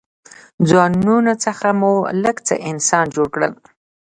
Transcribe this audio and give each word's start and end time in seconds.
ځانونو 0.69 1.33
څخه 1.45 1.67
مو 1.79 1.93
لږ 2.23 2.35
څه 2.47 2.53
انسانان 2.71 3.07
جوړ 3.15 3.27
کړل. 3.35 3.53